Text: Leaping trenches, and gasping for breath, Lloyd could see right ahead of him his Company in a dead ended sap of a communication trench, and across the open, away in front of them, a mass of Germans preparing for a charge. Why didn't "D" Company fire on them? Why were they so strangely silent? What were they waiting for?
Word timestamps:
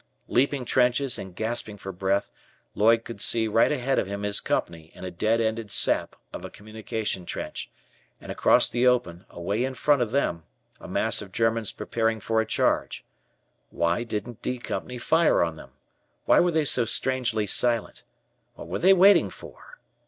Leaping 0.27 0.65
trenches, 0.65 1.19
and 1.19 1.35
gasping 1.35 1.77
for 1.77 1.91
breath, 1.91 2.31
Lloyd 2.73 3.05
could 3.05 3.21
see 3.21 3.47
right 3.47 3.71
ahead 3.71 3.99
of 3.99 4.07
him 4.07 4.23
his 4.23 4.39
Company 4.41 4.91
in 4.95 5.03
a 5.05 5.11
dead 5.11 5.39
ended 5.39 5.69
sap 5.69 6.15
of 6.33 6.43
a 6.43 6.49
communication 6.49 7.23
trench, 7.23 7.69
and 8.19 8.31
across 8.31 8.67
the 8.67 8.87
open, 8.87 9.25
away 9.29 9.63
in 9.63 9.75
front 9.75 10.01
of 10.01 10.09
them, 10.11 10.41
a 10.79 10.87
mass 10.87 11.21
of 11.21 11.31
Germans 11.31 11.71
preparing 11.71 12.19
for 12.19 12.41
a 12.41 12.47
charge. 12.47 13.05
Why 13.69 14.03
didn't 14.03 14.41
"D" 14.41 14.57
Company 14.57 14.97
fire 14.97 15.43
on 15.43 15.53
them? 15.53 15.69
Why 16.25 16.39
were 16.39 16.49
they 16.49 16.65
so 16.65 16.83
strangely 16.85 17.45
silent? 17.45 18.03
What 18.55 18.67
were 18.69 18.79
they 18.79 18.93
waiting 18.93 19.29
for? 19.29 19.77